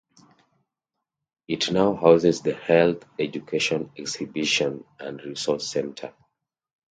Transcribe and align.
It 1.47 1.71
now 1.71 1.93
houses 1.93 2.41
the 2.41 2.55
Health 2.55 3.05
Education 3.19 3.91
Exhibition 3.95 4.83
and 4.99 5.23
Resource 5.23 5.69
Centre. 5.71 6.15